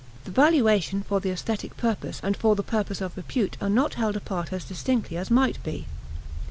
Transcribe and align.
The 0.23 0.31
valuation 0.31 1.03
for 1.03 1.19
the 1.19 1.29
aesthetic 1.29 1.77
purpose 1.77 2.19
and 2.23 2.35
for 2.35 2.55
the 2.55 2.63
purpose 2.63 3.01
of 3.01 3.15
repute 3.15 3.55
are 3.61 3.69
not 3.69 3.93
held 3.93 4.15
apart 4.15 4.51
as 4.51 4.65
distinctly 4.65 5.15
as 5.15 5.29
might 5.29 5.61
be. 5.61 5.85